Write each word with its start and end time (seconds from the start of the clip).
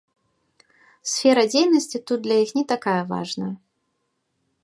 Сфера 1.15 1.43
дзейнасці 1.51 1.97
тут 2.11 2.19
для 2.27 2.37
іх 2.47 2.55
не 2.57 2.65
такая 2.73 2.97
важная. 3.13 3.53